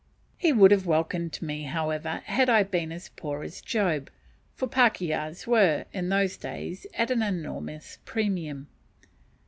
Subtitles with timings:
[0.35, 4.09] He would have welcomed me, however, had I been as poor as Job,
[4.55, 8.67] for pakehas were, in those days, at an enormous premium.